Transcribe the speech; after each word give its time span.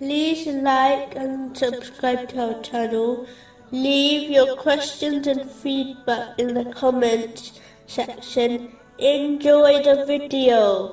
like 0.00 1.14
and 1.14 1.56
subscribe 1.56 2.28
to 2.30 2.54
our 2.54 2.62
channel. 2.62 3.26
Leave 3.70 4.30
your 4.30 4.56
questions 4.56 5.26
and 5.26 5.50
feedback 5.50 6.38
in 6.38 6.54
the 6.54 6.64
comments 6.72 7.60
section. 7.86 8.72
Enjoy 8.98 9.82
the 9.82 10.04
video. 10.06 10.92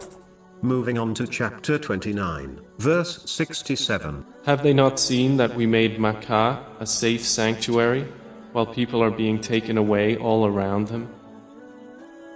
Moving 0.62 1.00
on 1.00 1.16
to 1.16 1.26
chapter 1.26 1.80
29, 1.80 2.62
verse 2.77 3.30
67. 3.30 4.26
Have 4.45 4.62
they 4.62 4.73
not 4.73 5.00
seen 5.00 5.38
that 5.38 5.55
we 5.55 5.66
made 5.66 5.99
Makkah 5.99 6.63
a 6.80 6.86
safe 6.86 7.26
sanctuary, 7.26 8.08
while 8.52 8.68
people 8.68 9.02
are 9.02 9.12
being 9.12 9.40
taken 9.40 9.77
away 9.77 10.18
all 10.18 10.45
around 10.45 10.88
them? 10.88 11.09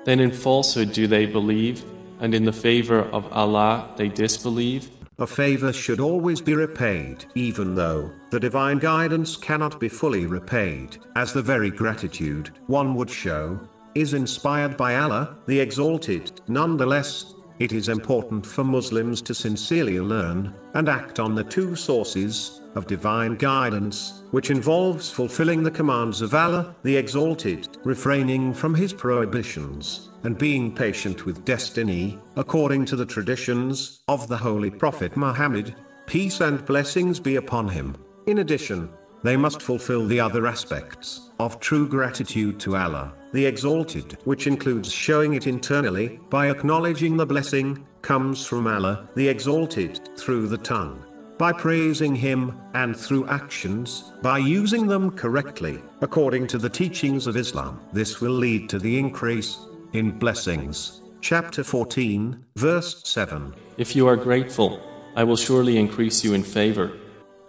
Then 0.05 0.19
in 0.19 0.31
falsehood 0.31 0.93
do 0.93 1.05
they 1.05 1.25
believe, 1.27 1.83
and 2.19 2.33
in 2.33 2.45
the 2.45 2.53
favor 2.53 3.01
of 3.01 3.31
Allah 3.31 3.93
they 3.97 4.09
disbelieve? 4.09 4.89
A 5.17 5.25
favor 5.25 5.71
should 5.71 6.01
always 6.01 6.41
be 6.41 6.55
repaid, 6.55 7.23
even 7.35 7.73
though 7.73 8.11
the 8.31 8.39
divine 8.39 8.79
guidance 8.79 9.37
cannot 9.37 9.79
be 9.79 9.87
fully 9.87 10.25
repaid, 10.25 10.97
as 11.15 11.31
the 11.31 11.41
very 11.41 11.69
gratitude 11.69 12.49
one 12.67 12.95
would 12.95 13.09
show 13.09 13.57
is 13.95 14.13
inspired 14.13 14.75
by 14.75 14.97
Allah, 14.97 15.37
the 15.45 15.57
Exalted. 15.57 16.41
Nonetheless, 16.49 17.34
it 17.59 17.71
is 17.71 17.89
important 17.89 18.45
for 18.45 18.63
Muslims 18.63 19.21
to 19.21 19.33
sincerely 19.33 19.99
learn 19.99 20.53
and 20.73 20.89
act 20.89 21.19
on 21.19 21.35
the 21.35 21.43
two 21.43 21.75
sources 21.75 22.61
of 22.75 22.87
divine 22.87 23.35
guidance, 23.35 24.23
which 24.31 24.49
involves 24.49 25.09
fulfilling 25.09 25.63
the 25.63 25.71
commands 25.71 26.21
of 26.21 26.33
Allah, 26.33 26.75
the 26.83 26.97
Exalted, 26.97 27.77
refraining 27.85 28.53
from 28.53 28.75
His 28.75 28.91
prohibitions, 28.91 30.09
and 30.23 30.37
being 30.37 30.75
patient 30.75 31.25
with 31.25 31.45
destiny, 31.45 32.19
according 32.35 32.83
to 32.85 32.95
the 32.95 33.05
traditions 33.05 34.01
of 34.07 34.27
the 34.27 34.37
Holy 34.37 34.69
Prophet 34.69 35.15
Muhammad, 35.15 35.73
peace 36.05 36.41
and 36.41 36.65
blessings 36.65 37.19
be 37.19 37.37
upon 37.37 37.67
him. 37.67 37.95
In 38.27 38.39
addition, 38.39 38.89
they 39.23 39.37
must 39.37 39.61
fulfill 39.61 40.05
the 40.05 40.19
other 40.19 40.45
aspects 40.45 41.31
of 41.39 41.59
true 41.59 41.87
gratitude 41.87 42.59
to 42.59 42.75
Allah, 42.75 43.13
the 43.35 43.45
Exalted, 43.45 44.17
which 44.23 44.47
includes 44.47 44.89
showing 44.89 45.33
it 45.33 45.45
internally 45.45 46.21
by 46.29 46.49
acknowledging 46.49 47.17
the 47.17 47.25
blessing 47.25 47.85
comes 48.01 48.45
from 48.45 48.65
Allah, 48.65 49.09
the 49.15 49.27
Exalted, 49.27 49.99
through 50.17 50.47
the 50.47 50.57
tongue, 50.57 51.03
by 51.37 51.51
praising 51.51 52.15
Him, 52.15 52.57
and 52.75 52.95
through 52.95 53.27
actions, 53.27 54.13
by 54.21 54.37
using 54.37 54.87
them 54.87 55.11
correctly, 55.11 55.81
according 55.99 56.47
to 56.47 56.57
the 56.57 56.69
teachings 56.69 57.27
of 57.27 57.35
Islam. 57.35 57.81
This 57.91 58.21
will 58.21 58.31
lead 58.31 58.69
to 58.69 58.79
the 58.79 58.97
increase 58.97 59.57
in 59.91 60.17
blessings. 60.17 61.01
Chapter 61.19 61.61
14, 61.61 62.41
verse 62.55 63.01
7. 63.03 63.53
If 63.77 63.97
you 63.97 64.07
are 64.07 64.15
grateful, 64.15 64.79
I 65.17 65.25
will 65.25 65.35
surely 65.35 65.77
increase 65.77 66.23
you 66.23 66.35
in 66.35 66.43
favor. 66.43 66.97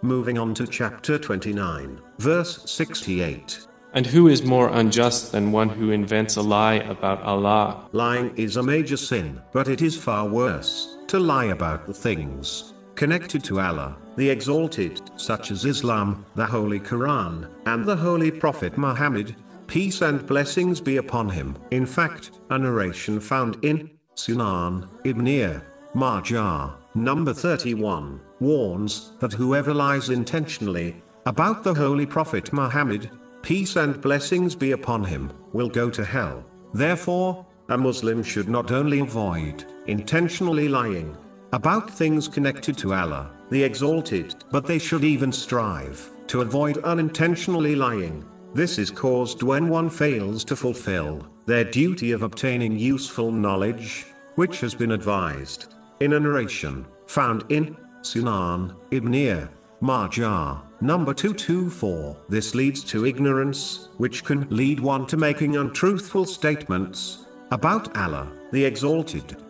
Moving 0.01 0.37
on 0.37 0.53
to 0.55 0.67
chapter 0.67 1.17
29, 1.17 2.01
verse 2.17 2.69
68. 2.69 3.66
And 3.97 4.05
who 4.05 4.27
is 4.27 4.43
more 4.43 4.69
unjust 4.69 5.31
than 5.31 5.51
one 5.51 5.69
who 5.69 5.89
invents 5.89 6.35
a 6.35 6.41
lie 6.43 6.75
about 6.75 7.19
Allah? 7.23 7.89
Lying 7.93 8.31
is 8.37 8.55
a 8.55 8.61
major 8.61 8.95
sin, 8.95 9.41
but 9.51 9.67
it 9.67 9.81
is 9.81 9.97
far 9.97 10.27
worse 10.27 10.97
to 11.07 11.17
lie 11.17 11.45
about 11.45 11.87
the 11.87 11.95
things 11.95 12.75
connected 12.93 13.43
to 13.45 13.59
Allah, 13.59 13.97
the 14.15 14.29
Exalted, 14.29 15.01
such 15.15 15.49
as 15.49 15.65
Islam, 15.65 16.23
the 16.35 16.45
Holy 16.45 16.79
Quran, 16.79 17.49
and 17.65 17.85
the 17.87 17.95
Holy 17.95 18.29
Prophet 18.29 18.77
Muhammad, 18.77 19.35
peace 19.65 20.01
and 20.03 20.27
blessings 20.27 20.79
be 20.79 20.97
upon 20.97 21.27
him. 21.29 21.57
In 21.71 21.87
fact, 21.87 22.29
a 22.51 22.59
narration 22.59 23.19
found 23.19 23.57
in 23.65 23.89
Sunan 24.15 24.87
Ibn 25.05 25.59
Majah, 25.95 26.75
number 26.93 27.33
31, 27.33 28.21
warns 28.41 29.13
that 29.21 29.33
whoever 29.33 29.73
lies 29.73 30.11
intentionally 30.11 31.01
about 31.25 31.63
the 31.63 31.73
Holy 31.73 32.05
Prophet 32.05 32.53
Muhammad, 32.53 33.09
peace 33.47 33.77
and 33.77 34.01
blessings 34.01 34.57
be 34.57 34.71
upon 34.73 35.05
him, 35.05 35.31
will 35.53 35.69
go 35.69 35.89
to 35.89 36.03
hell. 36.03 36.43
Therefore, 36.73 37.45
a 37.69 37.77
Muslim 37.77 38.21
should 38.21 38.49
not 38.49 38.73
only 38.73 38.99
avoid 38.99 39.63
intentionally 39.85 40.67
lying 40.67 41.15
about 41.53 41.89
things 41.89 42.27
connected 42.27 42.77
to 42.79 42.93
Allah, 42.93 43.31
the 43.49 43.63
Exalted, 43.63 44.35
but 44.51 44.65
they 44.65 44.77
should 44.77 45.05
even 45.05 45.31
strive 45.31 46.09
to 46.27 46.41
avoid 46.41 46.79
unintentionally 46.79 47.73
lying. 47.73 48.25
This 48.53 48.77
is 48.77 48.91
caused 48.91 49.43
when 49.43 49.69
one 49.69 49.89
fails 49.89 50.43
to 50.43 50.57
fulfill 50.57 51.25
their 51.45 51.63
duty 51.63 52.11
of 52.11 52.23
obtaining 52.23 52.77
useful 52.77 53.31
knowledge, 53.31 54.07
which 54.35 54.59
has 54.59 54.75
been 54.75 54.91
advised 54.91 55.73
in 56.01 56.11
a 56.11 56.19
narration 56.19 56.85
found 57.05 57.45
in 57.47 57.77
Sunan 58.01 58.75
Ibn 58.91 59.47
Majah, 59.79 60.66
number 60.81 61.13
224. 61.13 62.17
This 62.29 62.53
leads 62.55 62.83
to 62.85 63.05
ignorance, 63.05 63.89
which 63.97 64.23
can 64.23 64.47
lead 64.49 64.79
one 64.79 65.05
to 65.07 65.17
making 65.17 65.57
untruthful 65.57 66.25
statements 66.25 67.25
about 67.51 67.95
Allah, 67.97 68.31
the 68.51 68.63
Exalted. 68.63 69.46